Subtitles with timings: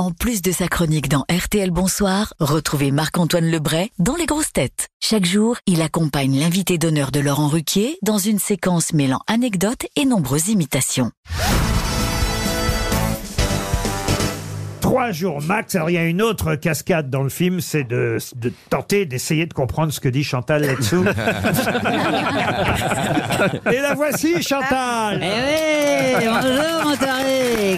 [0.00, 4.88] En plus de sa chronique dans RTL Bonsoir, retrouvez Marc-Antoine Lebray dans Les Grosses Têtes.
[4.98, 10.06] Chaque jour, il accompagne l'invité d'honneur de Laurent Ruquier dans une séquence mêlant anecdotes et
[10.06, 11.10] nombreuses imitations.
[14.80, 15.74] Trois jours max.
[15.74, 19.44] Alors, il y a une autre cascade dans le film, c'est de, de tenter d'essayer
[19.44, 21.04] de comprendre ce que dit Chantal là-dessous.
[23.70, 26.96] Et la voici, Chantal Eh oui, bonjour mon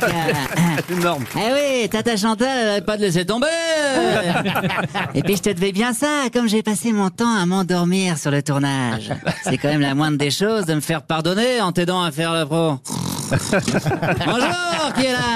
[0.91, 1.25] Énorme.
[1.37, 3.47] Eh oui, Tata Chantal, elle pas de laisser tomber
[5.15, 8.31] Et puis je te devais bien ça, comme j'ai passé mon temps à m'endormir sur
[8.31, 9.13] le tournage.
[9.45, 12.33] C'est quand même la moindre des choses de me faire pardonner en t'aidant à faire
[12.33, 12.79] le pro.
[13.33, 15.32] Bonjour, qui est là?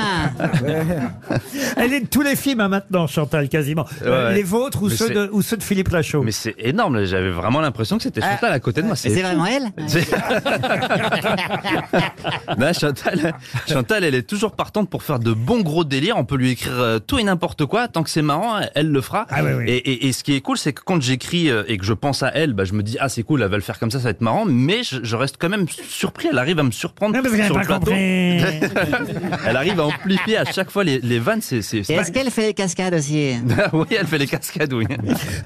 [1.77, 3.87] Elle est de tous les films hein, maintenant, Chantal, quasiment.
[4.03, 4.35] Euh, Ouais.
[4.37, 7.05] les vôtres ou Mais ceux, c'est- de, ou ceux de Philippe Lachaud Mais c'est énorme,
[7.05, 8.97] j'avais vraiment l'impression que c'était Chantal à côté de moi.
[8.97, 10.07] C'est vraiment elle C'est-
[12.59, 13.35] Non, Chantal,
[13.69, 16.17] Chantal, elle est toujours partante pour faire de bons gros délires.
[16.17, 17.89] On peut lui écrire euh, tout et n'importe quoi.
[17.89, 19.27] Tant que c'est marrant, elle le fera.
[19.31, 19.65] Ah oui, oui.
[19.69, 21.93] Et, et- et ce qui est cool, c'est que quand j'écris euh, et que je
[21.93, 23.91] pense à elle, bah, je me dis, ah, c'est cool, elle va le faire comme
[23.91, 24.45] ça, ça va être marrant.
[24.47, 26.29] Mais je, je reste quand même surpris.
[26.31, 27.85] Elle arrive à me surprendre Non, mais vous n'avez sur pas le plateau.
[27.87, 27.97] compris.
[29.47, 29.85] Elle arrive à
[30.17, 31.41] amplifier à chaque fois les, les vannes.
[31.43, 33.35] C'est, est-ce qu'elle fait les cascades aussi
[33.73, 34.87] oui, elle fait les cascades, oui.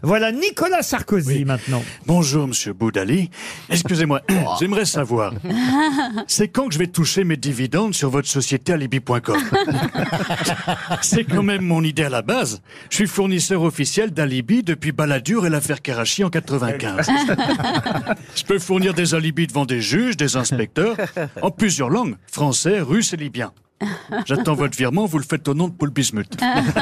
[0.02, 1.82] Voilà Nicolas Sarkozy maintenant.
[2.06, 3.30] Bonjour, monsieur Boudali.
[3.68, 4.22] Excusez-moi,
[4.60, 5.34] j'aimerais savoir,
[6.26, 9.36] c'est quand que je vais toucher mes dividendes sur votre société alibi.com
[11.02, 12.62] C'est quand même mon idée à la base.
[12.90, 17.08] Je suis fournisseur officiel d'alibi depuis Balladur et l'affaire Karachi en 95.
[18.36, 20.96] Je peux fournir des alibis devant des juges, des inspecteurs,
[21.42, 23.52] en plusieurs langues, français, russe et libyen.
[24.26, 26.32] J'attends votre virement, vous le faites au nom de Paul Bismuth.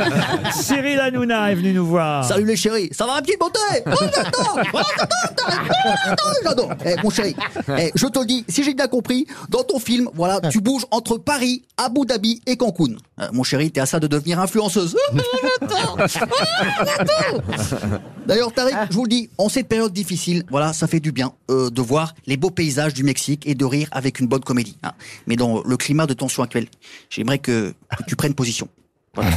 [0.52, 2.24] Cyril Hanouna est venu nous voir.
[2.24, 3.58] Salut les chéris, ça va ma petite beauté?
[3.86, 7.36] Oh j'adore Oh j'adore j'adore, J'adore Eh, Mon chéri,
[7.78, 10.86] eh, je te le dis, si j'ai bien compris, dans ton film, voilà, tu bouges
[10.90, 12.96] entre Paris, Abu Dhabi et Cancun.
[13.20, 14.96] Euh, mon chéri, t'es à ça de devenir influenceuse.
[15.60, 15.98] J'adore.
[16.00, 18.00] Oh, j'adore.
[18.26, 21.32] D'ailleurs, Tariq, je vous le dis, en cette période difficile, voilà, ça fait du bien
[21.50, 24.76] euh, de voir les beaux paysages du Mexique et de rire avec une bonne comédie.
[24.82, 24.92] hein.
[25.26, 26.66] Mais dans le climat de tension actuel,
[27.10, 28.68] j'aimerais que, que tu prennes position.
[29.14, 29.30] Voilà.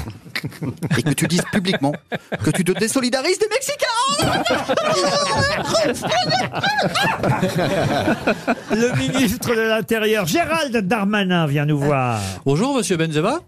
[0.98, 1.94] Et que tu dises publiquement
[2.44, 3.88] que tu te désolidarises des Mexicains.
[8.72, 12.20] Le ministre de l'Intérieur, Gérald Darmanin, vient nous voir.
[12.46, 13.40] Bonjour, monsieur Benzema.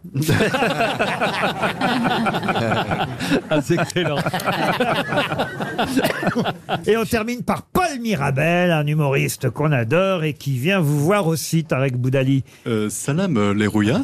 [3.50, 4.18] Ah, c'est excellent.
[6.88, 11.28] Et on termine par Paul Mirabel, un humoriste qu'on adore et qui vient vous voir
[11.28, 12.44] aussi, Tarek Boudali.
[12.68, 14.02] Euh, salam euh, les rouillards.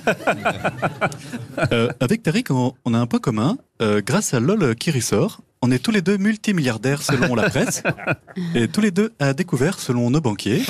[1.71, 3.57] Euh, avec Tariq, on, on a un point commun.
[3.81, 7.83] Euh, grâce à LOL qui ressort, on est tous les deux multimilliardaires selon la presse
[8.55, 10.63] et tous les deux à découvert selon nos banquiers.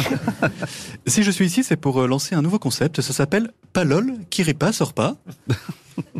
[1.05, 3.01] Si je suis ici, c'est pour euh, lancer un nouveau concept.
[3.01, 5.15] Ça s'appelle pas LOL qui rit pas, sort pas.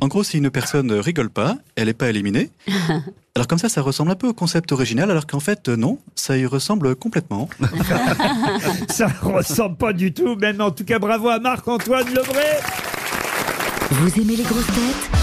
[0.02, 2.52] En gros, si une personne rigole pas, elle n'est pas éliminée.
[3.36, 6.00] Alors comme ça, ça ressemble un peu au concept original, alors qu'en fait, euh, non,
[6.16, 7.50] ça y ressemble complètement.
[8.90, 12.60] Ça ressemble pas du tout, même en tout cas bravo à Marc-Antoine Lebray.
[13.92, 15.19] Vous aimez les grosses têtes?